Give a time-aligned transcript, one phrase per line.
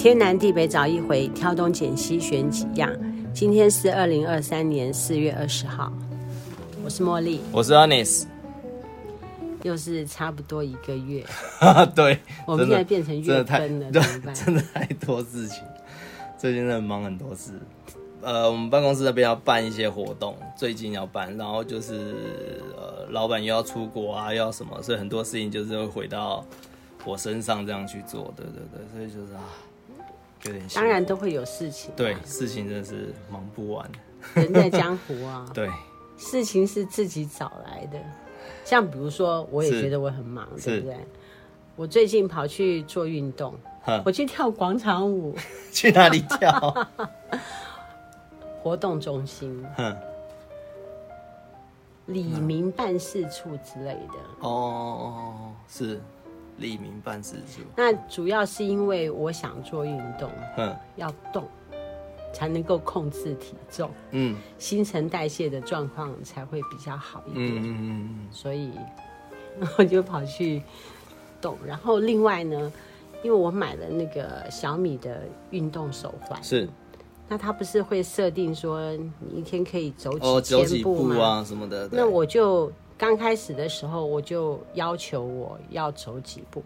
[0.00, 2.90] 天南地北找一回，挑东拣西选几样。
[3.34, 5.92] 今天是二零二三年四月二十号，
[6.82, 8.24] 我是茉莉，我是 Anis，
[9.62, 11.22] 又是差不多一个月。
[11.94, 14.34] 对，我们现在变成月分了， 怎么办？
[14.34, 15.62] 真的太多事情，
[16.38, 17.52] 最近真的忙很多事。
[18.22, 22.14] 呃，我们办公室那边要办一些活动，最近要办，然后就是
[22.74, 26.42] 呃，老板又要出国啊，又要什么，所以很多事情就是会回到
[27.04, 28.32] 我身上这样去做。
[28.34, 29.44] 对对对，所以就是啊，
[30.44, 30.64] 有点。
[30.74, 33.90] 当然都会有事情，对，事情真的是忙不完。
[34.34, 35.70] 人在江湖啊， 对，
[36.18, 37.98] 事情是自己找来的。
[38.64, 40.96] 像比如说，我也觉得我很忙，对不对？
[41.76, 43.54] 我最近跑去做运动，
[44.04, 45.34] 我去跳广场舞。
[45.72, 46.86] 去哪里跳？
[48.62, 49.64] 活动中心，
[52.06, 54.46] 李明办事处之类的。
[54.46, 55.98] 哦，是
[56.60, 57.62] 里民办事处。
[57.74, 61.48] 那主要是因为我想做运动，嗯要动
[62.32, 67.46] 才能够控制体重，嗯，新陈代谢的状况才会比较好一点。
[67.48, 68.28] 嗯嗯嗯。
[68.30, 68.70] 所以
[69.76, 70.62] 我就跑去
[71.40, 72.72] 动，然后另外呢，
[73.24, 76.68] 因为我买了那个小米的运动手环，是。
[77.28, 81.14] 那他不是会设定说你一天可以走几千步吗？
[81.16, 81.88] 哦、啊什么的。
[81.92, 86.62] 那我就刚开始的时候我就要求我要走几步，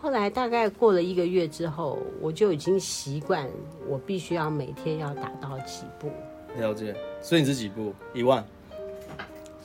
[0.00, 3.46] 后来大概过了一个月之后，我就已经习惯
[3.86, 6.10] 我必须要每天要达到几步。
[6.58, 7.92] 了解，所以你是几步？
[8.14, 8.42] 一万？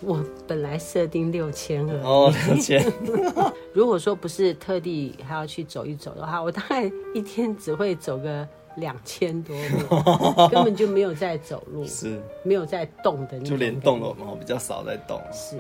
[0.02, 2.02] 我本来设定六千而已。
[2.02, 2.84] 哦，六千。
[3.72, 8.46] 如果说不是特地还要去走一走的话，我大概一天只会走个。
[8.78, 9.56] 两千多
[9.88, 15.22] 步，根本就没有在走路， 是没有在动的那种，就连动都比较少在动。
[15.32, 15.58] 是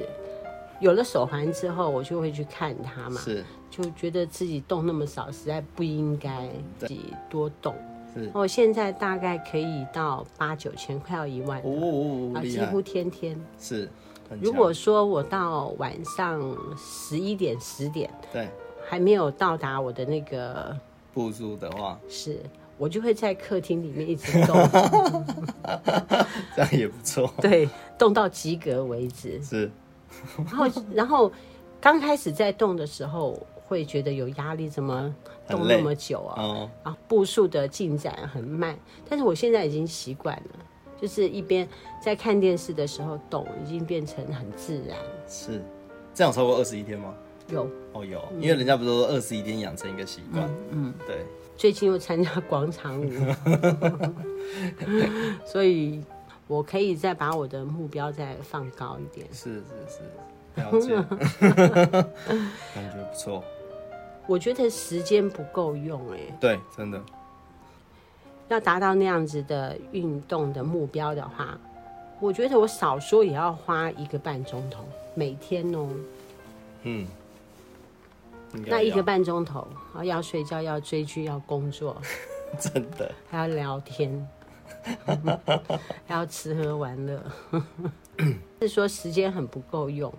[0.83, 7.73] 有了手环之后，我就会去看它嘛，是就觉得自己动那么少，实在不应该自己多动。
[8.13, 13.89] 是，我现在大概可以到八九千，快要一万哦，几乎天天是。
[14.41, 18.50] 如果说我到晚上十一点、十点，对，
[18.85, 20.77] 还没有到达我的那个
[21.13, 22.39] 步数的话，是。
[22.75, 24.57] 我就会在客厅里面一直动，
[26.55, 27.31] 这样也不错。
[27.39, 29.41] 对，动到及格为止。
[29.44, 29.71] 是，
[30.46, 31.31] 然后，然后
[31.79, 35.13] 刚开始在动的时候，会觉得有压力，怎么
[35.47, 36.41] 动那么久啊？
[36.41, 38.78] 哦，然后步数的进展很慢。
[39.09, 40.59] 但是我现在已经习惯了，
[41.01, 41.68] 就是一边
[42.01, 44.97] 在看电视的时候动，已经变成很自然。
[45.28, 45.62] 是，
[46.13, 47.13] 这样超过二十一天吗？
[47.50, 50.45] 有哦，有，因为人家不是说二十一天养成一个习惯？
[50.72, 51.18] 嗯，嗯对。
[51.56, 53.12] 最近又参加广场舞，
[55.45, 56.03] 所以
[56.48, 59.28] 我可以再把我的目标再放高一点。
[59.34, 60.02] 是是是，
[60.62, 60.96] 了解，
[62.74, 63.44] 感觉不错。
[64.28, 66.20] 我觉得时间不够用哎。
[66.40, 67.02] 对，真的。
[68.50, 71.58] 要达到那样子的运动的目标的话，
[72.20, 75.90] 我觉得我少说也要花一个半钟头每天哦。
[76.84, 77.08] 嗯。
[78.68, 82.00] 那一个半钟头，啊，要睡觉，要追剧，要工作，
[82.60, 84.28] 真的，还要聊天，
[85.05, 85.79] 还
[86.16, 87.23] 要吃喝玩乐，
[88.61, 90.13] 是说时间很不够用。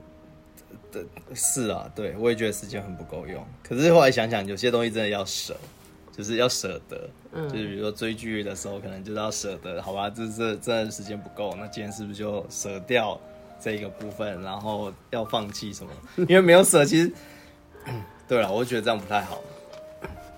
[0.91, 1.05] 对，
[1.35, 3.45] 是啊，对，我也觉得时间很不够用。
[3.63, 5.57] 可是后来想想，有些东西真的要舍，
[6.17, 7.09] 就是要舍得。
[7.33, 10.09] 嗯，就是比如说追剧的时候，可能就是要舍得，好吧？
[10.09, 13.21] 这这真的时间不够，那今天是不是就舍掉
[13.61, 15.93] 这一个部分，然后要放弃什么？
[16.29, 17.13] 因为没有舍，其实。
[18.27, 19.39] 对了，我觉得这样不太好，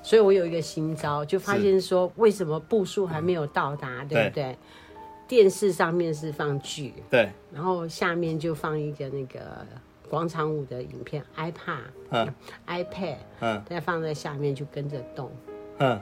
[0.06, 4.56] 所以我有一个新招，就发现说，为什么步数还没有到达，对不对？
[5.27, 9.67] 电视上面是放剧，对，然后下面就放一个那个
[10.09, 11.78] 广场舞的影片，iPad，
[12.11, 12.34] 嗯
[12.69, 15.29] ，iPad，嗯，再放在下面就跟着动，
[15.79, 16.00] 嗯，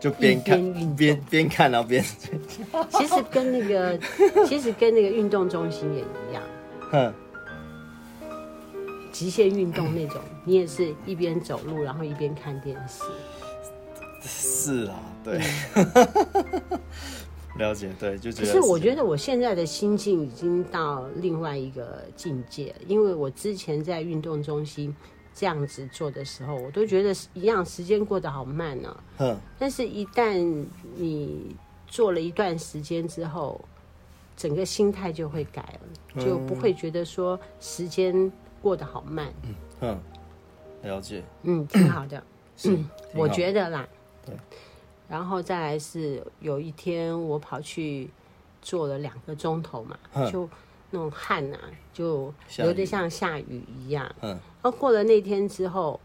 [0.00, 2.02] 就边看边边看然后边，
[2.88, 3.98] 其实跟那个
[4.46, 6.42] 其实跟那个运动中心也一样，
[6.92, 7.12] 嗯。
[9.20, 13.02] 极限运动那种，你也是一边走路，然后一边看电视。
[14.22, 15.38] 是啊，对，
[17.58, 18.46] 了解，对，就觉得。
[18.46, 24.96] 可是我觉得我现在的心境已经到另外一个境界，因为我之前在运动中心
[25.34, 28.96] 这样子做的时候，我都觉得一样时间过得好慢呢。
[29.18, 29.36] 嗯。
[29.58, 30.64] 但是，一旦
[30.96, 31.54] 你
[31.86, 33.60] 做了一段时间之后，
[34.34, 35.78] 整个心态就会改
[36.14, 38.32] 了，就不会觉得说时间。
[38.60, 39.32] 过得好慢，
[39.80, 39.98] 嗯，
[40.82, 42.22] 了解，嗯，挺好的，
[42.56, 43.88] 是嗯，我觉得啦，
[44.24, 44.34] 对，
[45.08, 48.10] 然后再来是有一天我跑去
[48.62, 49.98] 做了两个钟头嘛，
[50.30, 50.48] 就
[50.90, 51.58] 那种汗啊，
[51.92, 55.98] 就有点像下雨一样，嗯，然后过了那天之后，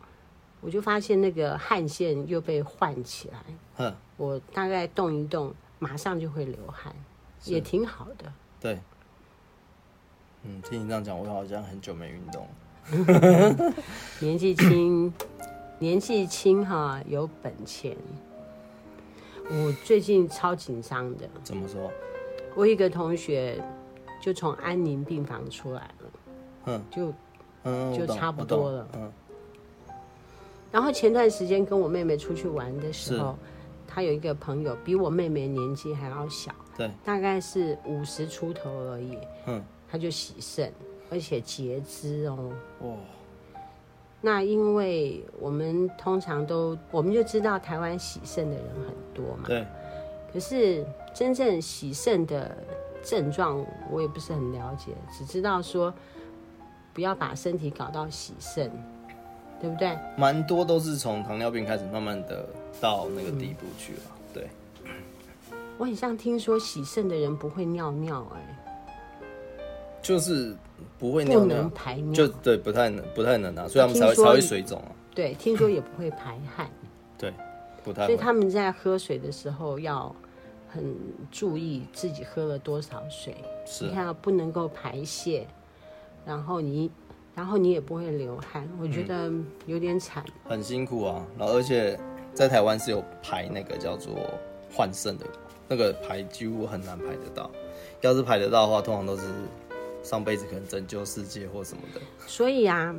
[0.61, 3.39] 我就发现那个汗腺又被唤起来。
[3.77, 6.95] 嗯，我大概动一动，马上就会流汗，
[7.43, 8.31] 也挺好的。
[8.61, 8.79] 对，
[10.47, 12.47] 嗯，听你这样讲，我好像很久没运动。
[14.19, 15.11] 年纪轻，
[15.79, 17.97] 年纪轻哈，有本钱。
[19.49, 21.27] 我最近超紧张的。
[21.43, 21.91] 怎么说？
[22.55, 23.61] 我一个同学
[24.21, 26.09] 就从安宁病房出来了，
[26.65, 27.13] 嗯，就
[27.63, 29.11] 嗯就差不多了，嗯。
[30.71, 33.37] 然后前段时间跟我妹妹出去玩的时候，
[33.87, 39.17] 她有一个朋友比我妹妹年纪还要小，对，大概是五十出头而已，
[39.47, 40.71] 嗯，她就洗肾，
[41.09, 42.51] 而且截肢哦，
[42.81, 42.95] 哇。
[44.21, 49.43] 那因为我们通常都，我们就知道台湾洗肾的人很多嘛。
[49.45, 49.65] 对。
[50.33, 50.83] 可是
[51.13, 52.57] 真正洗肾的
[53.03, 55.93] 症状，我也不是很了解，只知道说
[56.93, 58.69] 不要把身体搞到洗肾，
[59.61, 59.97] 对不对？
[60.17, 62.49] 蛮多都是从糖尿病开始，慢慢的
[62.81, 63.99] 到那个地步去了。
[64.07, 64.49] 嗯、对。
[65.77, 68.64] 我很像听说洗肾的人不会尿尿、欸，哎。
[70.05, 70.55] 就是
[70.99, 74.91] 不会尿尿，不能排尿，就对，不太能，不太能啊，所以他们才会才会水肿啊。
[75.15, 76.69] 对，听说也不会排汗，
[77.17, 77.33] 对，
[77.83, 78.05] 不太。
[78.05, 80.15] 所以他们在喝水的时候要
[80.69, 80.95] 很
[81.31, 83.35] 注意自己喝了多少水，
[83.65, 85.47] 是，你看不能够排泄，
[86.23, 86.91] 然后你，
[87.33, 89.31] 然后你也不会流汗，我觉得
[89.65, 91.25] 有点惨，嗯，很辛苦啊。
[91.35, 91.99] 然后而且
[92.31, 94.13] 在台湾是有排那个叫做
[94.71, 95.25] 换肾的，
[95.67, 97.49] 那个排几乎很难排得到，
[98.01, 99.23] 要是排得到的话，通常都是。
[100.05, 102.95] 上辈子可能拯救世界或什么的，所以啊，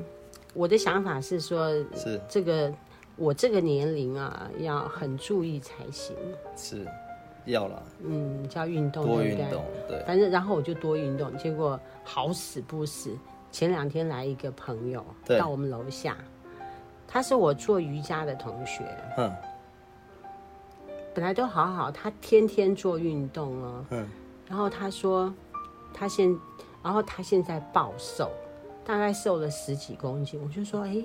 [0.55, 2.21] 我的想法是说，是。
[2.29, 2.73] 这个
[3.15, 6.17] 我这个年龄啊，要很注意才行。
[6.57, 6.85] 是，
[7.45, 10.03] 要了，嗯，叫运动，多运动，对。
[10.05, 13.17] 反正然后我就多运动，结果好死不死，
[13.53, 15.07] 前两天来一个朋友
[15.39, 16.17] 到我们楼下，
[17.07, 18.83] 他是我做瑜伽的同学，
[19.17, 19.33] 嗯，
[21.15, 24.09] 本来都好好，他天天做运动哦，嗯，
[24.49, 25.33] 然后他说
[25.95, 26.37] 他现
[26.87, 28.31] 然后他现在暴瘦，
[28.85, 30.41] 大概瘦了十几公斤。
[30.41, 31.03] 我就说：“哎，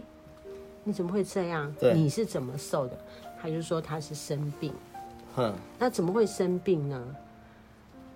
[0.84, 1.74] 你怎么会这样？
[1.96, 2.96] 你是怎么瘦的？”
[3.42, 4.72] 他就说他是生病。
[5.36, 7.16] 哼，那怎么会生病呢？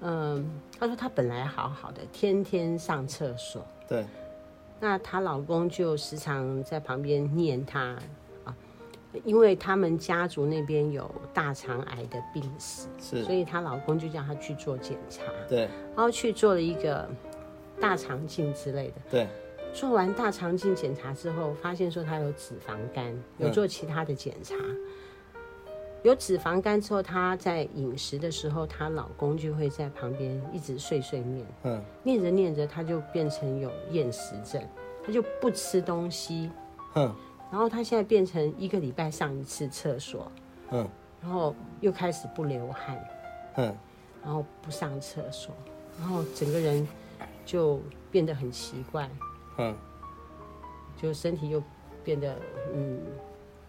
[0.01, 0.47] 嗯，
[0.79, 3.65] 他说他本来好好的，天天上厕所。
[3.87, 4.05] 对。
[4.79, 7.97] 那她老公就时常在旁边念她
[8.43, 8.55] 啊。
[9.23, 15.23] 因为他们家族那边有大肠癌的病史，是，所以她老公就叫她去做检查。
[15.49, 15.61] 对。
[15.95, 17.09] 然后去做了一个。
[17.79, 19.27] 大肠镜之类的，对，
[19.73, 24.77] 做完大肠镜检查之后，发现说她有脂肪肝，有做其他的检查，嗯、
[26.03, 34.61] 有脂肪肝之后，她在饮食的时候，她老公就会在旁边一直碎碎念，嗯，念着念着，她就变成有厌食症，
[35.05, 36.49] 她就不吃东西，
[36.95, 37.13] 嗯，
[37.51, 40.31] 然后她现在变成一个礼拜上一次厕所，
[40.71, 40.87] 嗯，
[41.21, 42.97] 然后又开始不流汗，
[43.57, 43.77] 嗯，
[44.23, 45.53] 然后不上厕所，
[45.99, 46.87] 然后整个人。
[47.45, 47.79] 就
[48.11, 49.09] 变得很奇怪，
[49.57, 49.75] 嗯，
[51.01, 51.61] 就身体又
[52.03, 52.35] 变得，
[52.73, 52.99] 嗯，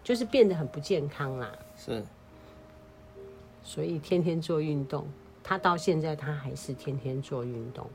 [0.03, 1.51] 就是变得很不健康啦。
[1.77, 2.03] 是，
[3.63, 5.07] 所以天天做运动，
[5.43, 7.87] 他到现在他还是天天做运动。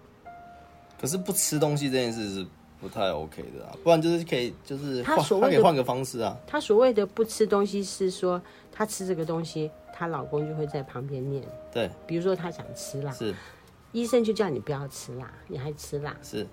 [1.00, 2.46] 可是不吃东西这件事是
[2.80, 6.38] 不太 OK 的啊，不然就是可以，就是他所谓的他可以换个方式啊。
[6.46, 11.42] 他所谓的不吃东西是说，他吃这个东西，她老公就会在旁边念。
[11.72, 13.10] 对，比如说她想吃辣。
[13.10, 13.34] 是。
[13.92, 16.16] 医生就叫你不要吃辣，你还吃辣？
[16.22, 16.46] 是，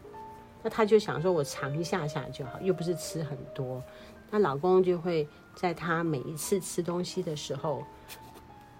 [0.62, 3.82] 那他就想说，我尝一下下就好，又不是吃很多。
[4.30, 7.84] 那老公就会在他每一次吃东西的时候，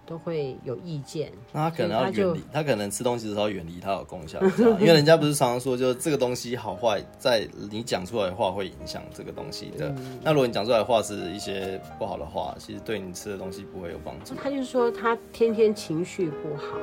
[0.06, 1.32] 都会有意见。
[1.52, 4.40] 那他可能要远离，他可能吃东西的时候远离他有功效，
[4.78, 9.88] 因为人家不是常常说，就是这个东西好坏，在你讲出来的话会影响这个东西的。
[9.88, 14.34] 嗯、那如果你讲出来的话是一些不好的话，其实对你吃的东西不会有帮助。
[14.34, 16.76] 他就说他天天情绪不好。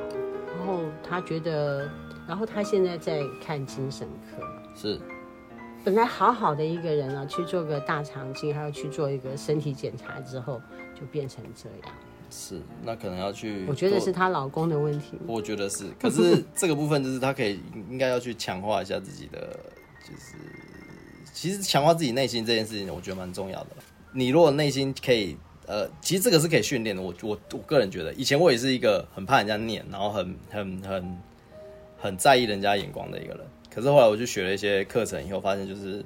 [0.56, 1.90] 然后他觉得，
[2.26, 4.42] 然后他现在在看精神科。
[4.74, 5.00] 是，
[5.84, 10.60] 本来好好的一个人啊，去做个大肠镜，还要去做一个身体检查之后，
[10.94, 11.96] 就变成这样。
[12.30, 13.64] 是，那可能要去。
[13.68, 15.18] 我觉得是她老公的问题。
[15.26, 19.58] 我觉得是， 可是这个部分就是她可以应该要去强化一下自己的，
[20.04, 20.36] 就是
[21.32, 23.70] 其实强化自己内心这件事情，我觉得蛮重要的。
[24.12, 25.36] 你如果内心可以。
[25.68, 27.02] 呃，其实这个是可以训练的。
[27.02, 31.18] 我我我个人觉得，以前我也是一个很怕人家念，然后很很很
[32.00, 33.46] 很在意人家眼光的一个人。
[33.70, 36.02] 可是后来我去学了一些课程以后，发现就是，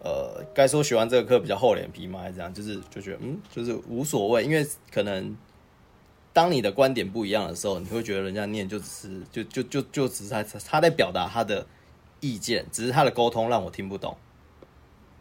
[0.00, 4.44] 呃，该说学完这个课比较厚脸皮嘛，还是这样，就是就觉得嗯，就是无所谓。
[4.44, 5.36] 因为可能
[6.32, 11.66] 当你的观点不一样的时候，你会觉得人家念就只是就就就就只是他他在表达他的
[12.20, 14.16] 意见，只是他的沟通让我听不懂。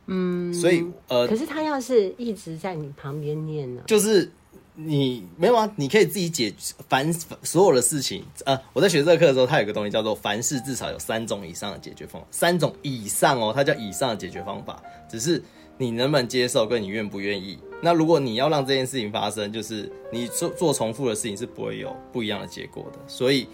[0.08, 4.32] 嗯，所以呃，可是他要是一直在你旁边念呢，就是
[4.76, 6.54] 你没有啊，你可以自己解
[6.88, 7.12] 凡
[7.44, 8.24] 所有的事情。
[8.46, 15.44] 呃，我在学这个课的时候，他有个东西叫做凡事至少有三种以上的解决方法，三种以上哦，它叫以上的解决方法，只是
[15.78, 17.58] 你能不能接受，跟你愿不愿意。
[17.82, 23.00] 那如果你要让这件事情发生，就是你做做重复的事情是不会有不一样的结果的。
[23.08, 23.48] 所以，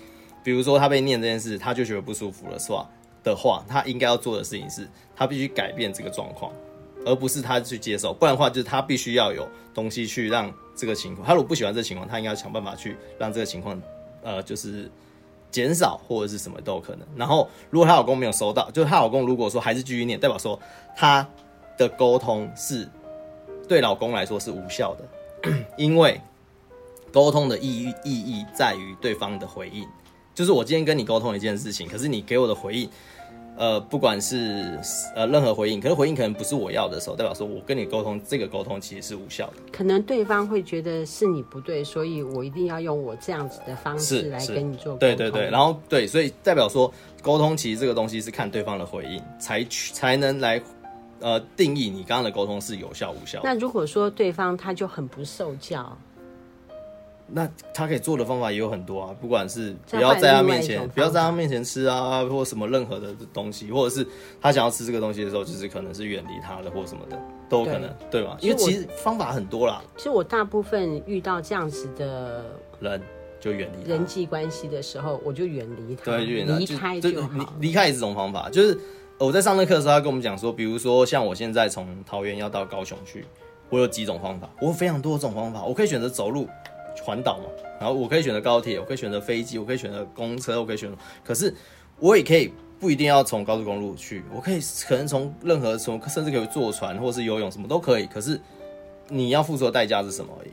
[0.43, 2.89] 比如说他被念这件事，他就觉得不舒服了，是吧？
[3.23, 6.51] 的话，他应该要做的事情是，他必须改变这个状况，
[7.05, 8.13] 而不是他去接受。
[8.13, 11.25] 不然的话，就是他必须要有东西去让这个情况。
[11.25, 13.81] 他如果不喜欢这个情况，他应该要想办法去让这个情况，
[14.21, 14.91] 呃，就是
[15.51, 17.07] 减少或者是什么都有可能。
[17.15, 20.59] 然后，如果她老公没有收到，就是她老公如果说还是继续念，代表说
[20.97, 21.27] 他
[21.77, 22.89] 的沟通是
[23.67, 26.19] 对老公来说是无效的， 因为
[27.11, 29.87] 沟通的意义意义在于对方的回应。
[30.33, 32.89] 就是我今天跟你沟通一件事情，可是你给我的回应。
[33.55, 34.79] 呃，不管是
[35.15, 39.53] 呃任何回应，可是回应可能不是我要的时候，代表说我跟你沟通，这个沟通其实是无效的。
[39.71, 44.99] 可能对方会觉得是你不对，所以我一定要用我这样子的方式来跟你做沟通。
[44.99, 46.91] 对对对，然后对，所以代表说
[47.21, 50.61] 沟通其实这个东西是看对方的回应，才才能来
[51.19, 53.41] 呃定义你刚刚的沟通是有效无效。
[53.43, 55.95] 那如果说对方他就很不受教。
[57.27, 64.05] 那他可以做的方法也有很多啊，不管是不要在他面前，不要在他面前吃啊，或什么任何的东西，或者是
[64.41, 68.37] 他想要吃这个东西的时候，就是可能是远离他的或什么的，都有可能，对，对吧？
[68.41, 69.81] 因为其实方法很多啦。
[69.95, 72.43] 其实我大部分遇到这样子的
[72.79, 73.01] 人，
[73.39, 77.29] 就远离人际关系的时候，我就远离他，对，远离开就好。
[77.59, 78.77] 离离开也是这种方法，就是
[79.17, 83.25] 我在上那课的时候，他跟我们讲说，比如说像我现在从桃园要到高雄去，
[83.69, 86.47] 我有几种方法，我有非常多种方法，我可以选择走路。
[87.01, 87.45] 环岛嘛，
[87.79, 90.97] 然后我可以选择高铁，我可以选择飞机，我可以选择公车，我可以选择。
[91.23, 91.53] 可是
[91.99, 98.05] 我也可以不一定要从高速公路去，我可以可能从任何从甚至可以坐船或是游泳什么都可以。
[98.05, 98.39] 可是
[99.09, 100.51] 你要付出的代价是什么而已？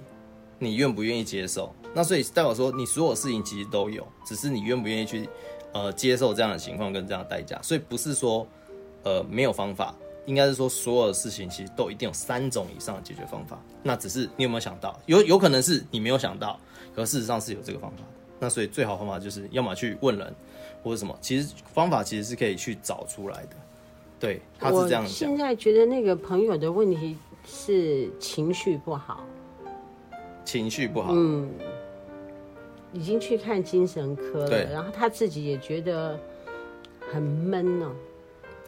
[0.58, 1.74] 你愿不愿意接受？
[1.94, 5.28] 那所以代表说，你所有事情其实都有，只是你愿不愿意去
[5.72, 7.58] 呃接受这样的情况跟这样的代价。
[7.62, 8.46] 所以不是说
[9.02, 9.94] 呃没有方法。
[10.30, 13.58] 应该是说，所有的事情其实都一定有三种以上的解决方法。
[13.82, 14.96] 那只是你有没有想到？
[15.06, 16.56] 有有可能是你没有想到，
[16.94, 18.04] 可事实上是有这个方法的。
[18.38, 20.32] 那所以最好方法就是要么去问人，
[20.84, 21.18] 或者什么。
[21.20, 23.56] 其实方法其实是可以去找出来的。
[24.20, 25.04] 对，他是这样。
[25.04, 29.24] 现在觉得那个朋友的问题是情绪不好，
[30.44, 31.10] 情绪不好。
[31.12, 31.50] 嗯，
[32.92, 36.16] 已经去看精神科了，然后他自己也觉得
[37.10, 37.90] 很闷呢。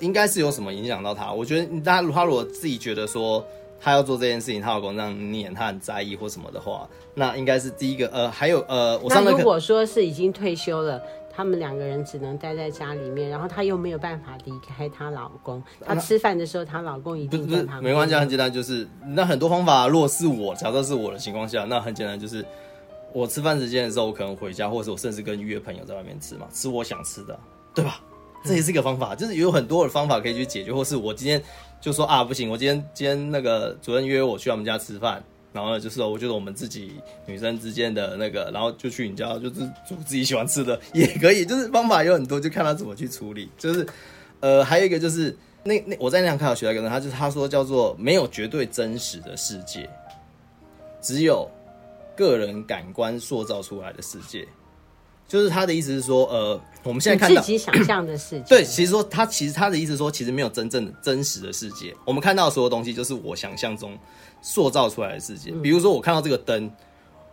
[0.03, 1.33] 应该是有什么影响到他？
[1.33, 3.43] 我觉得，他他如果自己觉得说
[3.81, 8.07] 他要做这件事情，他老公这样念，他很在意或什么的话，那应该是第一个。
[8.09, 11.01] 呃，还有呃，我上那如果说是已经退休了，
[11.35, 17.85] 他们两个人只能待在家里面，然后她又没有办法离开她老公，她吃饭的时候，她老公一定在旁边。
[17.85, 19.89] 没关系，很简单，就是那很多方法。
[19.89, 22.45] 如果是我，假设是我的情况下，那很简单，就是
[23.13, 27.39] 我吃饭时间的时候，我可能回家，或者是我甚至跟约朋友在外面吃嘛，吃我想吃的，
[27.75, 28.01] 对吧？
[28.45, 31.43] 这也是一个方法，就是有很多的方法可以去解决，或是我今天
[31.81, 35.23] 就说啊，不行，我今天今天那个主任约我去他们家吃饭，
[35.53, 36.93] 然后呢，就是我觉得我们自己
[37.27, 43.49] 女生之间的那个，然后就去你家，就是煮自己喜欢吃的也可以，就是方法有很多，就看他怎么去处理。
[43.57, 43.87] 就是
[44.41, 49.89] 呃，还有一个就是那那我在那堂课有学到一个人，他就是他说叫做没有绝对真实的世界，
[51.01, 51.49] 只有
[52.17, 54.47] 个人感官塑造出来的世界。
[55.33, 61.97] 就是他的意思是说，呃，我们现在看到自己想象的世界，对，其实说他其实他的意思是说，其实没有真正的真实的世界。
[62.05, 63.97] 我们看到的所有东西，就是我想象中
[64.43, 65.51] 塑造出来的世界。
[65.63, 66.71] 比如说，我看到这个灯，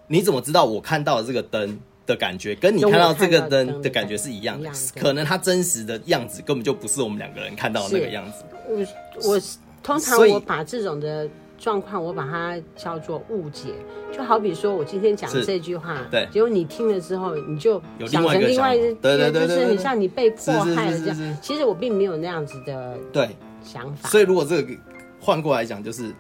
[0.08, 4.72] 你怎么知道我看到的这个灯的感觉跟你看到这个灯的感觉是一样的？
[4.96, 8.46] 可能它真实的样子根本就不是我们两个人看到的那个样子。
[8.66, 9.42] 我我
[9.84, 11.30] 通常我把这种的。
[11.60, 13.74] 状况，我把它叫做误解，
[14.14, 21.38] 就好比说我今天讲这句话，对，结果你听了之后，你就想成另外一个，对对对，就是很像你被迫害了这样。
[21.42, 24.08] 其实我并没有那样子的对想法。
[24.08, 24.74] 所以如果这个
[25.20, 26.14] 换过来讲，就是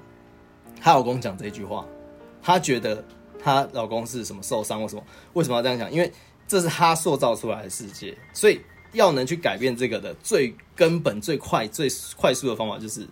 [0.81, 1.85] 她老公讲这句话，
[2.43, 3.01] 她觉得
[3.41, 5.01] 她老公是什么受伤或什么，
[5.33, 5.89] 为什么要这样讲？
[5.89, 6.11] 因为
[6.49, 8.59] 这是她塑造出来的世界，所以
[8.91, 13.07] 要能去改变这个的最根本、最快、最快速的方法就是。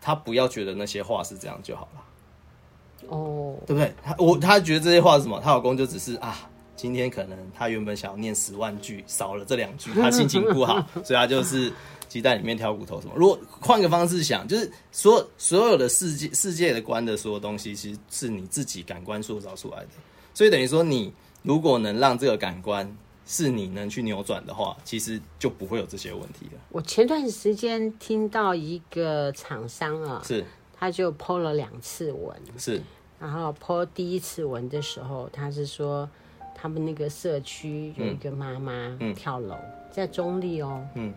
[0.00, 3.92] 他不要觉得那些话是这样就好了，哦，对不对？
[4.02, 5.40] 他我他觉得这些话是什么？
[5.40, 11.72] 她老公就只是啊，今天可能他原本想要念十万句，少了这两句， 他心情不好，所以他就是
[12.08, 13.12] 鸡蛋里面挑骨头什么。
[13.16, 19.88] 如果换个方式想，就是所有所有的世界世界的观的所有东西，其实是你自己感官塑造出来的。
[20.34, 21.12] 所以等于说，你
[21.42, 22.90] 如果能让这个感官
[23.30, 26.52] 是你能去扭转的话，其实就不会有这些问题了。
[26.70, 30.42] 我前段时间听到一个厂商啊，是，
[30.72, 32.80] 他就 po 了两次文，是，
[33.20, 36.08] 然后 po 第一次文的时候，他是说
[36.54, 41.12] 他们那个社区有一个妈妈跳楼，嗯、在中立哦，嗯，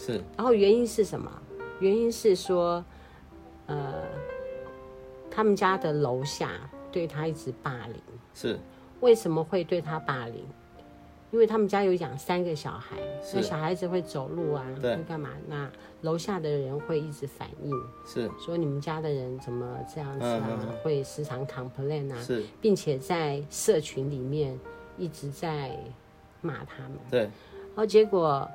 [0.00, 1.30] 是，然后原因是什么？
[1.78, 2.84] 原因是说，
[3.66, 4.02] 呃，
[5.30, 7.96] 他们家的楼下对他一直霸凌，
[8.34, 8.58] 是，
[8.98, 10.44] 为什么会对他霸凌？
[11.30, 15.30] 因为他们家有养三个小孩，所以小孩子会走路啊，会干嘛？
[15.46, 15.70] 那
[16.02, 17.72] 楼下的人会一直反映，
[18.04, 20.42] 是说你们家的人怎么这样子啊？
[20.48, 24.58] 嗯嗯嗯会时常 complain 啊，是，并且在社群里面
[24.98, 25.70] 一直在
[26.40, 26.92] 骂他们。
[27.08, 28.48] 对，然后结果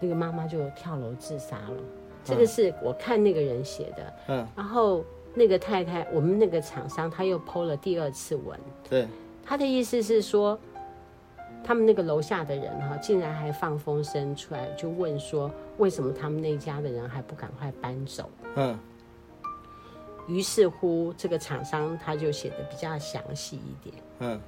[0.00, 1.76] 那个妈妈就跳楼自杀了。
[2.24, 9.06] 这个是我看那个人写的，嗯，然后那个太太，我们那个厂商他又 po 了第二次文，对，
[9.44, 10.58] 他的意思是说。
[11.64, 18.30] 他们那个楼下的人哈，竟然还放风声出来，就问说，为什么他们那家的人还不赶快搬走？
[18.56, 18.78] 嗯。
[20.26, 23.94] 于是乎，这个厂商他就写的比较详细一点。
[24.20, 24.40] 嗯。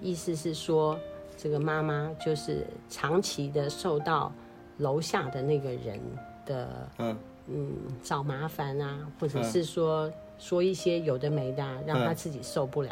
[0.00, 0.98] 意思是说，
[1.36, 4.32] 这个妈妈就是长期的受到
[4.78, 6.00] 楼下的那个人
[6.46, 12.90] 的嗯嗯找麻烦啊，或者是说说一些有的没的，让他自己受不了。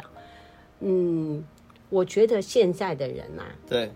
[0.79, 1.43] 嗯。
[1.93, 3.91] 我觉得现在的人呐、啊，对，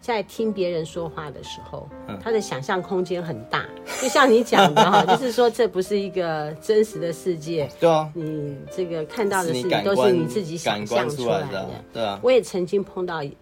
[0.00, 3.66] 在听别人说话的时候，嗯、他的想象空间很大，
[4.00, 12.18] 就像你讲的哈， 就是说这不是一个真实的世界，对啊，你这个看到的事情都是你自己想象出来的，对啊。
[12.22, 13.36] 我也曾经碰到一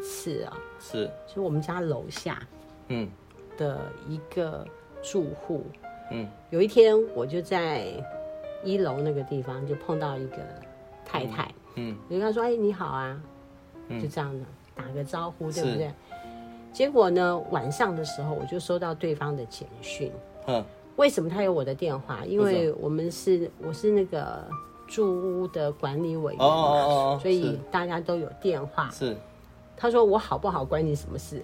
[0.00, 2.40] 次啊，是，就我们家楼下，
[2.86, 3.08] 嗯，
[3.58, 4.64] 的一个
[5.02, 5.66] 住户，
[6.12, 7.88] 嗯，有一天我就在
[8.62, 10.36] 一楼那个地方就碰到一个
[11.04, 11.46] 太太。
[11.46, 13.20] 嗯嗯，人家说：“哎，你好啊，
[14.00, 15.90] 就这样的打个招呼，对不对？”
[16.72, 20.10] 结果呢，晚上的时候我就收到对方的简讯。
[20.46, 20.64] 嗯，
[20.96, 22.24] 为什么他有我的电话？
[22.24, 24.44] 因为我们是我是那个
[24.88, 28.90] 住屋的管理委员嘛，哦，所以大家都有电话。
[28.90, 29.16] 是，
[29.76, 31.40] 他说我好不好关你什么事？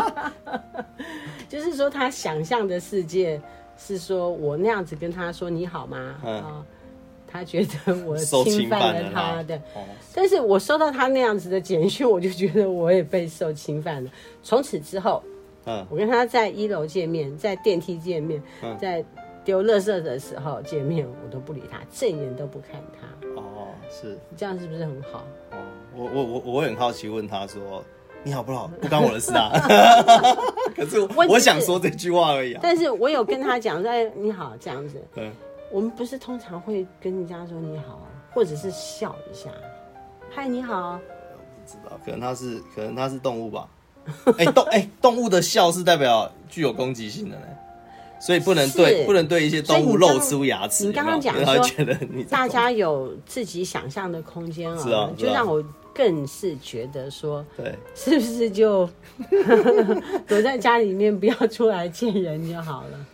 [1.48, 3.40] 就是说他想象的世界
[3.76, 6.14] 是说我那样子跟他说你好吗？
[6.24, 6.64] 啊。
[7.32, 9.60] 他觉得我 侵犯了他的，
[10.14, 14.10] 但是我收到他那样子的简讯，我就觉得我也被受侵犯了。
[14.42, 15.22] 从此之后，
[15.66, 18.42] 嗯，我跟他在一楼见面，在电梯见面，
[18.80, 19.04] 在
[19.44, 23.28] 丢垃圾的时候见面，我都不理他，正眼都不看他。
[23.36, 25.24] 哦，是这样，是不是很好？
[25.52, 25.56] 哦，
[25.96, 27.84] 我我我我会很好奇，问他说
[28.22, 28.70] ：“你好不好？
[28.80, 29.50] 不关我的事啊。
[30.76, 32.60] ”可是我想说这句话而已啊。
[32.62, 35.30] 但是我有跟他讲说：“你好，这样子。”嗯。
[35.70, 38.00] 我们不是通常会跟人家说你好，
[38.32, 39.50] 或者是笑一下，
[40.30, 40.98] 嗨，你好。
[40.98, 43.68] 不知道，可能它是，可能它是动物吧。
[44.38, 47.46] 哎、欸，动哎、欸，动物的笑是代表具有攻击性的呢，
[48.20, 50.86] 所以不能对，不能对一些动物露出牙齿。
[50.86, 55.62] 你刚刚讲说，觉得你大家有自己想象的空间啊、哦，就让我
[55.94, 58.88] 更是觉得说，对，是不是就
[60.26, 63.06] 躲在家里面，不要出来见人就好了？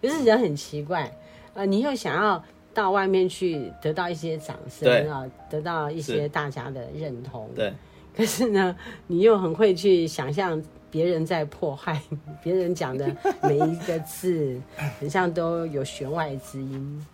[0.00, 1.10] 就是人很奇怪。
[1.60, 2.42] 呃，你又想要
[2.72, 7.50] 到外面去得到一些掌声啊，得到一些大家的认同。
[7.54, 7.70] 对。
[8.16, 8.74] 可是呢，
[9.06, 12.00] 你又很会去想象别人在破坏，
[12.42, 14.58] 别人讲的每一个字，
[14.98, 17.06] 很像都有弦外之音。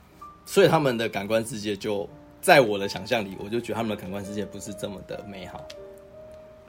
[0.45, 2.09] 所以他们的感官世界就
[2.41, 5.61] 在我的想象里，我就觉得他们的感官世界不是这么的美好。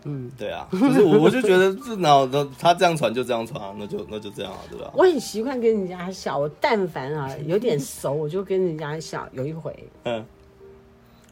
[0.08, 4.89] 嗯，对啊，就是我，我就觉得这脑的他这样传就这样传啊，那就那就这样啊，对吧？
[4.93, 9.28] 我很习惯跟人家笑，我但凡啊有点熟，我就跟人家笑。
[9.34, 10.26] 有一回，嗯，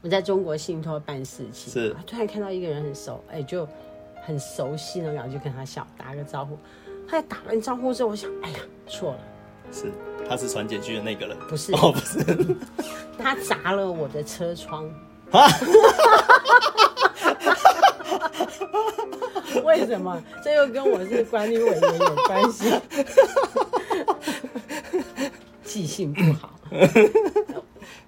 [0.02, 3.66] 我在中国信托办事情，是突然看到一个人很熟，哎，就
[4.26, 6.58] 很熟悉呢，然后就跟他笑，打个招呼。
[7.08, 9.20] 他打完招呼之后，我想，哎呀，错了，
[9.72, 9.92] 是
[10.28, 12.20] 他是传简讯的那个人，不是哦，不是，
[13.18, 14.90] 他砸了我的车窗。
[19.64, 20.22] 为什么？
[20.44, 22.74] 这又跟我是管理委员有关系？
[25.64, 26.60] 记性不好，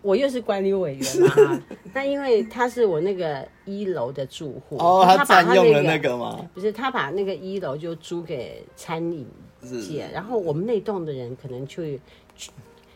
[0.01, 1.61] 我又是管理委员嘛。
[1.93, 6.47] 那因为他是我那个一楼的住户，哦，他占用了那个吗？
[6.53, 9.27] 不是，他把那个一楼就租给餐饮
[9.81, 11.99] 界，然后我们那栋的人可能去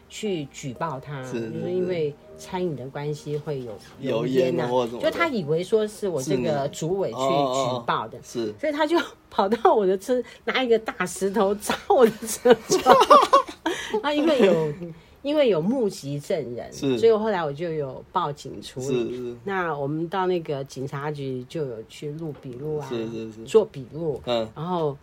[0.08, 2.14] 去举报他，就是因为。
[2.42, 4.68] 餐饮的关系会有油烟啊，
[5.00, 8.98] 就他以为说是我这个主委去举报的，是，所以他就
[9.30, 12.96] 跑到我的车，拿一个大石头砸我的车窗，
[13.94, 14.74] 然后啊，因为有
[15.22, 19.38] 因为有目击证人，是，所以后来我就有报警处理。
[19.44, 24.20] 那我们到那个警察局就有去录笔录啊，是是是，做笔录。
[24.26, 24.50] 嗯。
[24.56, 24.98] 然后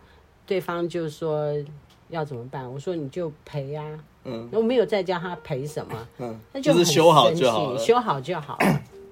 [0.45, 1.55] 对方就说
[2.09, 2.69] 要怎么办？
[2.69, 3.97] 我说你就赔啊。
[4.29, 4.49] 嗯。
[4.51, 6.07] 我没有再叫他赔什么。
[6.19, 6.39] 嗯。
[6.53, 8.57] 那就，是修好就好，修好就好。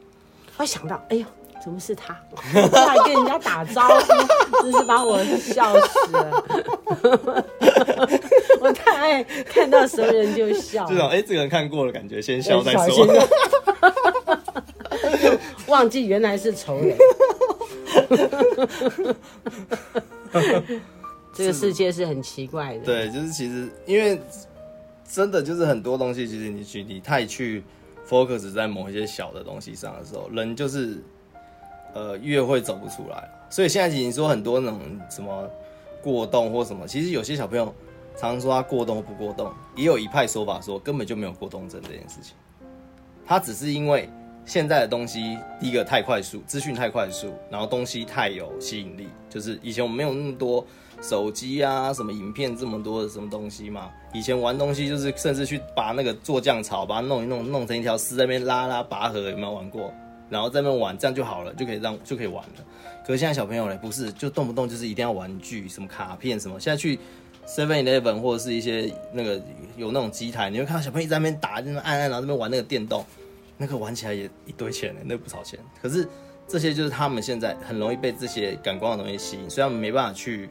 [0.58, 1.25] 我想到，哎呦。
[1.60, 2.15] 怎么是他？
[2.71, 6.45] 他还跟人家打招呼， 真是把我笑死了。
[8.62, 10.86] 我太爱看到熟人就笑。
[10.88, 13.08] 这种哎，这个人看过了，感觉先笑再说。
[15.67, 16.95] 忘记原来是仇人。
[21.34, 22.86] 这个世界是很奇怪的。
[22.86, 24.21] 对，就是其实因为
[25.08, 27.63] 真的就是很多东西，其实你去你太去
[28.08, 31.02] focus 在某一些小的东西上的时候，人就是。
[31.93, 35.50] 呃，越会走不出来，所以现在已经说很多那种什么
[36.04, 37.74] 过动或什么，其实有些小朋友
[38.15, 42.36] 常常说他过动不过动，也有一派说法说根本就没有过动症这件事情，
[43.26, 44.08] 他只是因为
[44.46, 50.63] 现在的东西，第一个太快速，资讯太快速，然后东西太有吸引力，就是以前我们没有那么多
[51.01, 59.93] 手机啊，什么影片这么多的什么东西嘛，以前玩东西就是甚至去把那个做酱草，把它弄一弄，弄成一条丝在那边拉拉拔河，有没有玩过？
[60.29, 62.65] 然后在那边玩，这样就好了，就可以让就可以玩了。
[63.05, 66.60] 可是现在小朋友呢，不是，就动不动就是一定要玩具，什么卡片什么。
[66.60, 66.99] 现在去
[67.47, 69.41] Seven Eleven 或者是一些那个
[69.77, 73.05] 有那种机台，你会看到小朋友在那边打，就那按按，然后在那边玩那个电动，
[73.55, 75.57] 那个玩起来也一堆钱呢，那不少钱。
[75.81, 76.05] 可是
[76.45, 80.49] 这些就是他们现在很容易被这些感光的东西吸引，所以他们没办法去，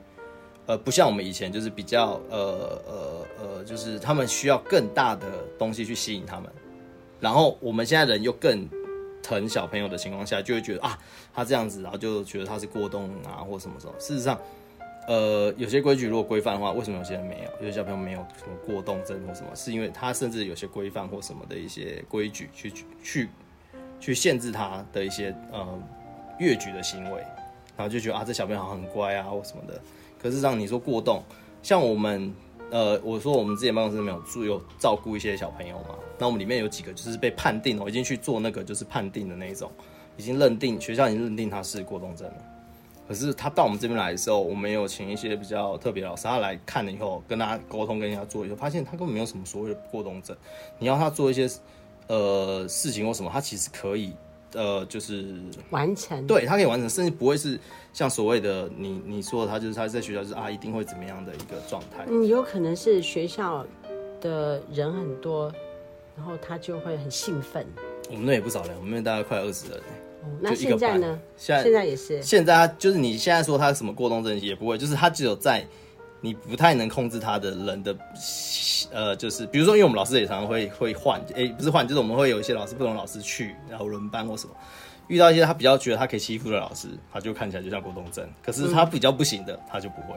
[0.66, 5.26] 呃，不像我们以前就是比较呃呃呃，就是他们需要更大的
[5.58, 6.50] 东西去吸引他们，
[7.20, 8.68] 然后我们现在人又更。
[9.22, 10.96] 疼小朋友的情况下，就会觉得啊，
[11.34, 13.92] 他这样子，然后就觉得他是过动啊，或什么什么。
[13.98, 14.40] 事实上，
[15.08, 17.50] 呃，有些规矩如果规范的话，为什么有些人没有？
[17.66, 19.48] 有些小朋友没有什么过动症或什么？
[19.56, 23.28] 是因为他甚至有些规范或什么的一些规矩去去
[23.98, 25.66] 去限制他的一些呃
[26.38, 27.20] 越矩的行为，
[27.76, 29.80] 然后就觉得啊，这小朋友好像很乖啊或什么的。
[30.20, 31.22] 可是让你说过动，
[31.62, 32.34] 像我们。
[32.68, 35.94] 呃，我说我们之前办公室没有住，有照顾一些小朋友嘛。
[36.18, 39.70] 那我们里面有几个就是被判定了，我已经去做那个就是判定的那一种，
[40.16, 42.34] 已经认定学校已经认定他是过动症了。
[43.06, 50.36] 可是他到我们这边来的时候，我们有请一些比较特别老师，他来看了以后，跟他沟通，跟人家做以后，发现他根本没有什么所谓的过动症。
[50.80, 51.48] 你要他做一些
[52.08, 54.12] 呃事情或什么，他其实可以。
[54.56, 55.34] 呃，就是
[55.70, 57.60] 完成，对，他可以完成，甚至不会是
[57.92, 62.06] 像所谓的你你说的他就是他在学校就是啊，一定会怎么样的一个状态。
[62.08, 63.64] 嗯，有可能是学校
[64.20, 65.52] 的人很多，
[66.16, 67.66] 然后他就会很兴奋。
[68.10, 69.78] 我们那也不少人，我们那大概快二十人。
[70.22, 71.20] 哦，那现在呢？
[71.36, 72.22] 现在现在也是。
[72.22, 75.66] 现在他就是你现在说他什么过动症也不会，就是他只有在
[76.26, 77.96] 你不太能控制他的人的。
[78.92, 84.54] 呃，就是比如说，因为我们老师也常常会会换，哎、欸，不是换，就是我们会有一些老师不同老师去，然后轮班或什么，
[85.08, 90.14] 遇到一些他比较觉得他可以欺负的老师，他就看起来就像过动症，可是他比较不行的，嗯、他就不会。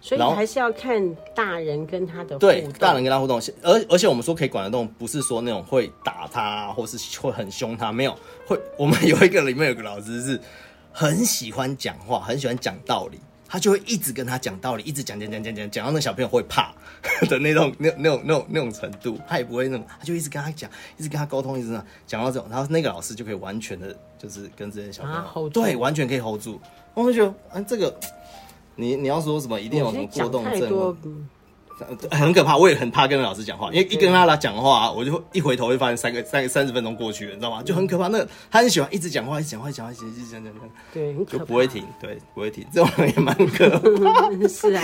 [0.00, 2.38] 所以还是要看大人跟他的互动。
[2.38, 10.40] 对，大人跟他互动，而而且我们说可以管得动，不是说那种会打他或是会很凶他，没有，会我们有一个里面有个老师是
[10.90, 13.20] 很喜欢讲话，很喜欢讲道理。
[13.52, 16.72] 他就会一直跟他讲道理，一直讲讲讲讲讲，讲到那小朋友会怕
[17.28, 19.18] 的那种、那、那种、那种、那种程度。
[19.26, 21.68] 他也不会那种，他就一直跟他讲，一直跟他沟通，一直
[22.06, 26.60] 讲到这种，然后那个老师就可以完全的，就是跟这些小朋友、啊、hold 住，对，完全可以 hold 住。
[26.94, 27.92] 我会觉得，嗯，这个
[28.76, 30.96] 你你要说什么，一定有什么过动症。
[32.10, 37.62] 很可怕，我也很怕跟老师讲话，因为一跟他来讲话，我就一回头会发现三个三个三十分钟过去了，你知道吗？
[37.62, 38.08] 就很可怕。
[38.08, 42.64] 那个他很喜欢一直讲话，一直讲话，讲话，一直讲讲讲讲，对，就不会停，对，不会停。
[42.72, 44.30] 这种人也蛮可怕。
[44.48, 44.82] 是啊，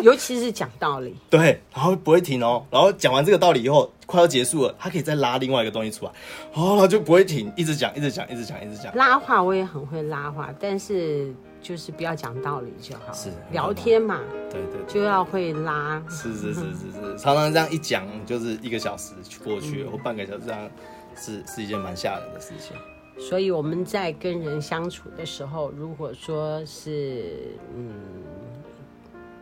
[0.00, 1.14] 尤其是讲道理。
[1.30, 6.12] 对，然后不会停哦，然后讲完这个道理以后，快要结束了，他可以再拉另外一个东西出来，
[6.52, 8.94] 哦，就不会停，一直讲，一直讲，一直讲，一直讲。
[8.94, 11.34] 拉话我也很会拉话，但是。
[11.64, 20.70] 就是不要讲道理就好，是聊天嘛，对对，就要会拉，是是是是是，常常这样一讲就是一个小时过去了，或半个小时这样，
[21.16, 22.76] 是是一件蛮吓人的事情。
[23.18, 27.94] 所以我们在跟人相处的时候，如果说是嗯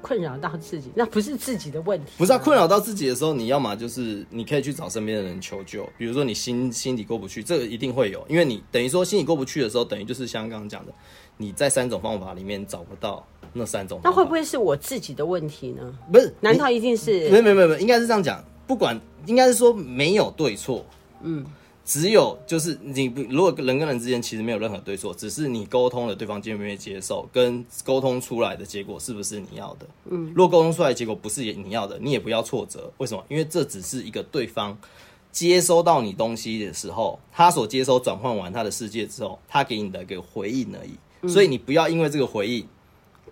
[0.01, 10.93] 困扰到自己，那不是自己的问题，不是啊，困扰到自己的时候，你要么就是你可以去找身边的人求救，比如说你心心里过不去，这个一定会有，因为你等于说心里过不去的时候，等于就是像刚刚讲的。
[11.37, 15.99] 你在三种方法里面找不到那三种，那会不会是我自己的问题呢？
[16.13, 17.29] 不是，难道一定是？
[17.31, 18.43] 没有没有没有，应该是这样讲。
[18.67, 20.85] 不管，应该是说没有对错。
[21.23, 21.45] 嗯，
[21.85, 29.87] 只有就是你不，如果人跟人之间其实没有任何对错，只是你沟通了对方接不愿意接受，跟沟通出来的结果是不是你要的。
[30.11, 32.91] 嗯，如果沟通出来的结果不是你要的，你也不要挫折。
[32.99, 33.23] 为什么？
[33.29, 34.79] 因为这只是一个对方
[35.31, 40.93] 接收到你东西的时候，他所接收转换完他的世界之后，他给你的一个回应而已。
[41.23, 42.67] 嗯，所以你不要因为这个回应。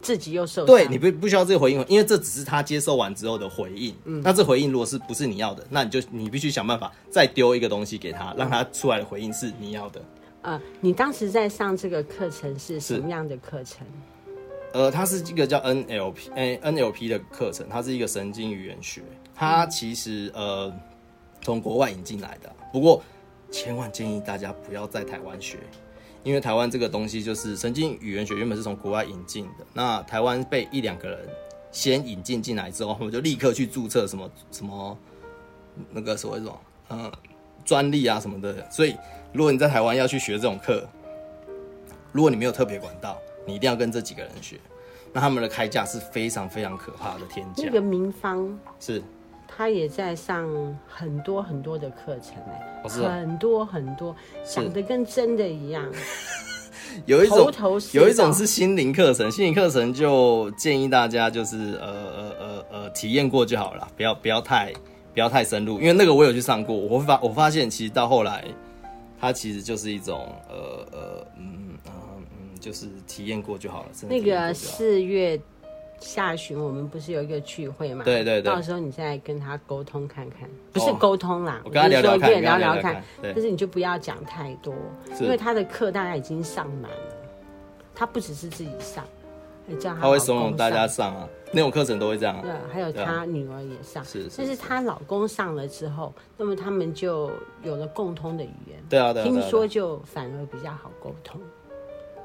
[0.02, 3.94] 自己又受对，你不不需要这个回应，因为这只是他接受完之后的回应。
[4.06, 10.02] 嗯，那这回应如果是不是你要的，那你就你必须想办法再丢一个东西给他，让他出来的回应是你要的。
[10.40, 13.86] 呃，你当时在上这个课程是什么样的课程？
[14.72, 19.02] 呃，它是一个叫 NLP，哎，NLP 的课程，它是一个神经语言学，
[19.34, 20.72] 它其实呃
[21.42, 23.02] 从国外引进来的，不过
[23.50, 25.58] 千万建议大家不要在台湾学。
[26.22, 29.64] 因为台湾这个东西就是神经语言学，原本是从国外引进的。
[29.72, 31.18] 那台湾被一两个人
[31.72, 34.98] 先引进进来之后，我们就立刻去注册什么 什么
[35.90, 37.12] 那个所谓什么嗯
[37.64, 38.70] 专利啊什么的。
[38.70, 38.94] 所以
[39.32, 40.86] 如果你在台湾要去学这种课，
[42.12, 44.58] 如果你没有特别管道，你一定要跟这几个人学。
[45.12, 47.64] 那他们的开价是非常非常可怕的天价。
[47.64, 49.02] 那个明方是。
[49.52, 50.48] 他也在上
[50.86, 55.84] 很多很多的课程哎，很多很多，讲的跟真的一样。
[57.06, 57.52] 有一种
[57.92, 64.72] 有一种是心灵课程，心灵课程就建议大家就是呃呃呃呃体验过就好了，不要不要太
[65.12, 68.44] 不要太深入，因为那个我有去上过，我发我发现其实到后来，
[69.20, 71.92] 它其实就是一种呃呃嗯嗯
[72.32, 73.88] 嗯，就是体验过就好了。
[74.08, 75.40] 那个四月。
[76.00, 78.04] 下旬我们不是有一个聚会嘛？
[78.04, 83.02] 对对对，到时候你再跟他沟通看看，不是沟通啦，我跟他聊聊看，聊聊看。
[83.22, 84.74] 但是你就不要讲太多，
[85.20, 86.96] 因为他的课大家已经上满了，
[87.94, 89.04] 他不只是自己上，
[89.68, 90.00] 还叫他。
[90.00, 92.40] 他会怂恿大家上啊，那种课程都会这样。
[92.40, 94.26] 对，还有他女儿也上，是。
[94.36, 97.30] 但是她老公上了之后，那么他们就
[97.62, 98.82] 有了共通的语言。
[98.88, 99.22] 对啊，对。
[99.22, 101.38] 听说就反而比较好沟通。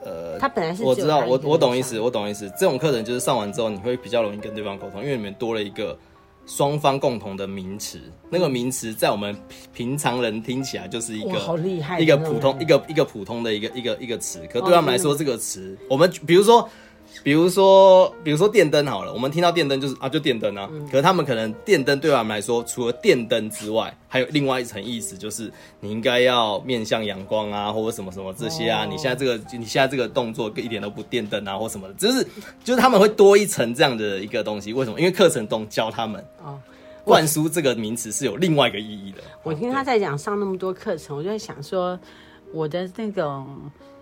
[0.06, 2.50] 呃，他本来是我知道，我我懂意思，我懂意思。
[2.58, 5.98] 这种课程就是上完之后，你会比较容易跟对方沟通，因为里面多了一个
[6.46, 8.00] 双方共同的名词。
[8.30, 9.36] 那个名词在我们
[9.74, 16.70] 平常人听起来就是一个好厉害，一个普通一个一个普通的一个一个一个词，可对他们来说，这个词我们比如说。
[17.24, 20.70] 比如说，比如说电灯好了，我们听到电灯就是啊，就电灯啊。
[20.72, 28.84] 嗯、可是他们可能电灯对我们来说，除了电灯之外，还有另外一层意思，就是你应该要面向阳光啊，或者什么什么这些啊。
[28.84, 32.26] 哦、你现在这个，你现在这个动作一点都不电灯啊，或什么的，就是
[32.64, 34.72] 就是他们会多一层这样的一个东西。
[34.74, 35.00] 为什么？
[35.00, 36.60] 因为课程中教他们哦，
[37.04, 39.18] 灌输这个名词是有另外一个意义的。
[39.44, 42.00] 我听他在讲上那么多课程，我就在想说，
[42.54, 43.48] 我的那种。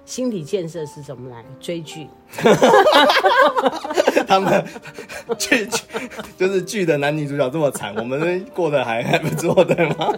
[0.05, 1.45] 心理建设是怎么来？
[1.61, 2.09] 追剧，
[4.27, 4.61] 他们
[5.37, 5.65] 剧
[6.35, 10.11] 就是剧的男女主角这么惨，我们过得还还不错，对吗？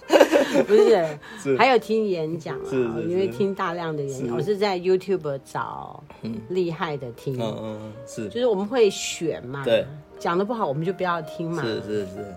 [0.66, 1.06] 不是，
[1.38, 6.02] 是还有听演讲啊，因为听大量的演讲，是我是在 YouTube 找
[6.48, 9.84] 厉害的听，嗯嗯是，就是我们会选嘛，对，
[10.18, 12.34] 讲的不好我们就不要听嘛，是是是。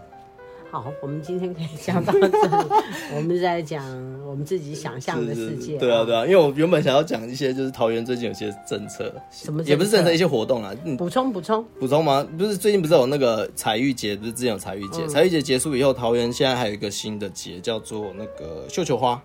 [0.71, 2.33] 好，我们今天可以讲到这里。
[3.15, 3.83] 我们在讲
[4.23, 5.77] 我们自己想象的世界。
[5.77, 10.71] 对啊，对啊，因为我原本想要讲一些，就是桃园最近有些政策，什么也不是政策，一些活动啊。
[10.95, 12.23] 补充补充补充吗？
[12.37, 14.15] 不是最近不是有那个彩玉节？
[14.15, 15.07] 不是之前有彩玉节？
[15.07, 19.19] 彩玉节结束以后，桃园现在还有一个新的节，叫做那个绣球花。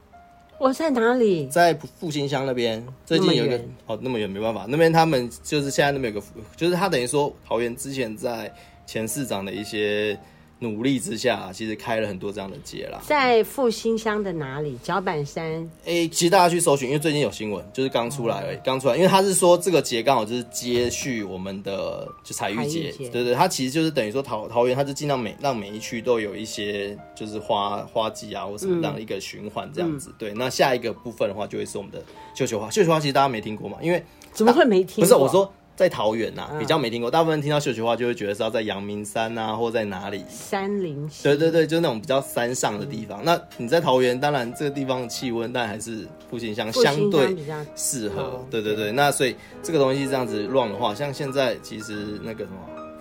[0.58, 1.46] 我在哪里？
[1.48, 2.82] 在复兴乡那边。
[3.04, 6.26] 最近有一个哦，那么远没办法，那边他们就是现在那边有个，
[6.56, 8.50] 就是他等于说桃园之前在
[8.86, 10.18] 前市长的一些。
[10.60, 13.00] 努力之下，啊，其实开了很多这样的节啦。
[13.06, 14.78] 在复兴乡的哪里？
[14.82, 15.62] 脚板山。
[15.84, 18.96] 哎、欸，其实大家去搜寻，因为最近有新闻，就是刚出来而已，刚、嗯、出来。
[18.96, 30.10] 因为他是说这个节刚好就是接续我们的就彩玉节，对，对对，它其实就是等于说桃桃园，它就尽量每让每一区都有一些就是花花季啊或什么这样一个循环这样子。
[30.10, 32.02] 嗯、对，那下一个部分的话就会是我们的
[32.34, 32.70] 绣球花。
[32.70, 33.76] 绣球花其实大家没听过嘛？
[33.82, 35.02] 因为怎么会没听过？
[35.02, 35.52] 不是我说。
[35.76, 37.10] 在桃园呐、啊，比较没听过。
[37.10, 40.24] 大部分听到绣球花，就会觉得是要在阳明山啊，或在哪里？
[40.28, 41.08] 山林。
[41.22, 43.22] 对对对，就是那种比较山上的地方。
[43.22, 47.36] 嗯、那你在桃园，当然这个地方的气温，但还是复兴乡相对
[47.74, 48.22] 适合。
[48.22, 52.58] 哦、对对对，那所以这个东西这样子乱的话，像现在其实那个什么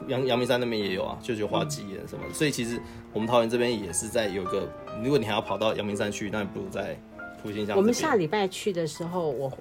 [0.07, 2.29] 阳阳明山那边也有啊，绣球花季啊什么的。
[2.31, 2.79] 嗯、所以其实
[3.13, 4.67] 我们桃园这边也是在有一个，
[5.03, 6.99] 如果你还要跑到阳明山去，那你不如在
[7.43, 7.77] 复兴乡。
[7.77, 9.51] 我们下礼拜去的时候，我。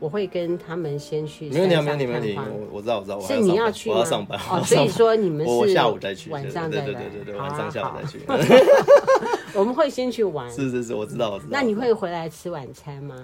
[0.00, 1.48] 我会跟他们先去。
[1.50, 2.36] 没问题，没问题，没问题。
[2.36, 3.20] 我我知道，我知道。
[3.20, 3.96] 是你要去吗？
[3.96, 4.40] 我要上班。
[4.50, 6.84] 哦，所以说你们是我下午再去，晚上再来。
[6.86, 8.18] 对对对对，晚上下午再去。
[9.54, 10.50] 我们会先去玩。
[10.50, 11.50] 是是是，我知道，我知道。
[11.52, 13.14] 那你会回来吃晚餐吗？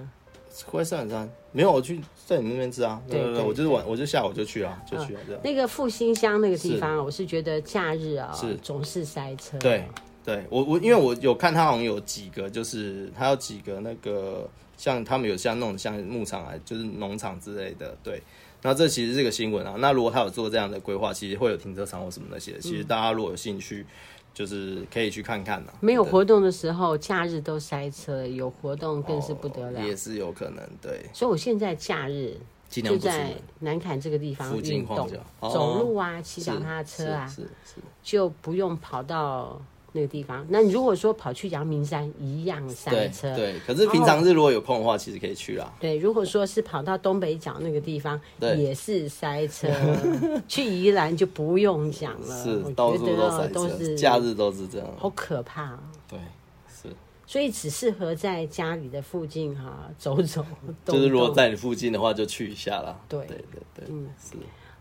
[0.65, 1.29] 回来吃晚餐？
[1.51, 3.01] 没有，我去在你那边吃啊。
[3.09, 5.21] 对对对，我就是晚，我就下午就去啊，就去啊。
[5.25, 5.41] 这样。
[5.43, 9.57] 那个复兴乡那个地方，我是觉得假日啊，是总是塞车。
[9.57, 9.83] 对。
[10.27, 18.21] 对我我因为我有看他好像有几个，就是他有几个那个像他们有像那种像牧场啊，就是农场之类的，对。
[18.61, 19.75] 那这其实是个新闻啊。
[19.79, 23.85] 那如果他有做这样的规划，其实会有停车场或什么那些，其实大家如果有兴趣，
[24.33, 25.71] 就是可以去看看呐。
[25.79, 30.61] 没有活动的时候，假日都塞车；有活动更是不得了，也是有可能。
[30.81, 32.35] 对，所以我现在假日
[32.69, 35.09] 就在南坎这个地方运动，
[35.39, 39.61] 走路啊，骑脚踏车啊，是是，就不用跑到。
[39.93, 43.59] 那个地方，那你如果说跑去阳明山一样塞车，对，对。
[43.65, 45.73] 可是平常日如果有空的话，其实可以去啦。
[45.79, 49.67] 对，如果说是跑到东北角那个地方，也是塞车。
[50.47, 55.79] 去宜兰就不用讲了，是到处都塞车，都是假日都是这样，好可怕。
[56.07, 56.19] 对，
[56.69, 56.93] 是。
[57.25, 60.45] 所以只适合在家里的附近哈走走。
[60.85, 62.99] 就是如果在你附近的话，就去一下啦。
[63.09, 64.35] 对对对对，嗯，是。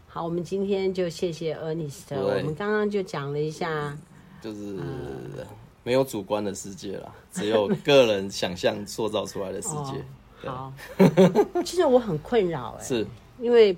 [0.09, 2.15] 好，我们今天就谢谢 Ernest。
[2.15, 3.97] 我们刚刚就讲了一下。
[4.47, 4.77] 就是
[5.83, 10.49] 没有主观的世界啦，只有个人想象塑造出来的世 界。
[10.49, 10.73] 好，
[11.67, 13.05] 其实我很困扰哎，是
[13.41, 13.77] 因为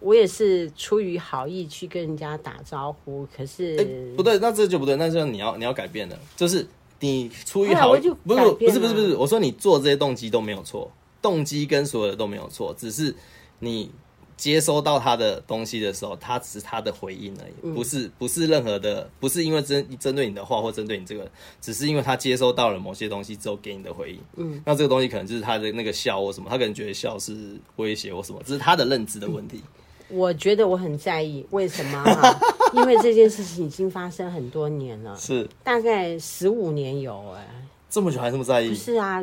[0.00, 6.66] 我也是出于好意去跟人家打招呼，可是不对，那这就不对，那就你要你要改变了，就是
[7.00, 10.90] 你出于好意，不是不是不是不是，我说你做这些动机都没有错，
[11.20, 13.14] 动机跟所有的都没有错，只是
[13.58, 13.90] 你。
[14.38, 21.28] 接收到他的东西的时候，他只是他的回应而已，嗯、不是不是任何的，不是因为针针对你的话或针对你这个，
[21.60, 24.20] 只是因为他接收到了某些东西之后给你的回应。
[24.36, 29.60] 嗯，那这个东西可能就是他的那个笑或什么，他可能觉得笑是威胁或什么，这是他的认知的问题。
[30.08, 32.40] 我觉得我很在意，为什么、啊？
[32.72, 38.68] 因为这件事情已经发生很多年了，是大概十五年有哎、欸，这么久还这么在意？
[38.68, 39.22] 不是啊，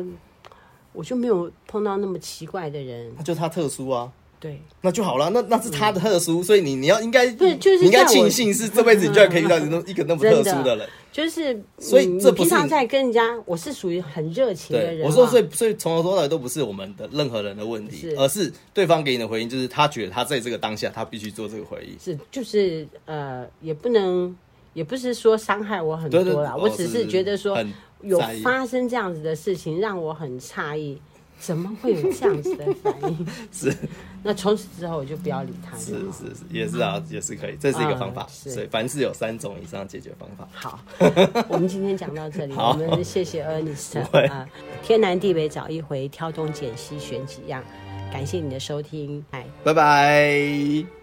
[0.92, 4.12] 我就没有碰到那么奇怪的人，那就他特殊啊。
[4.46, 5.28] 对，那就好了。
[5.30, 10.88] 那那是他的特殊，嗯、所以你你要应该对就是你应该庆幸是这辈子你居然可以遇到一个那么特殊的人。
[11.10, 15.06] 就是所以这平常在跟人家，我是属于很热情的人。
[15.06, 21.98] 我说，所以所以从头到尾都不是我们的任何人的问题，是而是对方给你的回应，就是他觉得他在这个当下，他必须做这个回应。
[21.98, 24.36] 是，就是呃，也不能，
[24.74, 26.54] 也不是说伤害我很多啦。
[26.54, 27.58] 我只是觉得说
[28.02, 31.00] 有发生这样子的事情，让我很诧异。
[31.38, 33.26] 怎么会有这样子的反应？
[33.52, 33.74] 是，
[34.22, 35.76] 那从此之后我就不要理他。
[35.76, 38.26] 是是是，也是啊，也是可以，这是一个方法。
[38.28, 40.48] 所以凡事有三种以上解决方法。
[40.52, 40.80] 好，
[41.48, 44.48] 我们今天讲到这里，我们谢谢 Ernest 啊，
[44.82, 47.62] 天南地北找一回，挑东拣西选几样，
[48.10, 50.95] 感谢你的收听，拜拜。